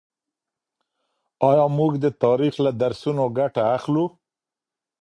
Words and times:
آيا 1.49 1.65
موږ 1.77 1.91
د 2.03 2.05
تاريخ 2.23 2.53
له 2.65 2.71
درسونو 2.81 3.23
ګټه 3.37 3.63
اخلو؟ 3.75 4.05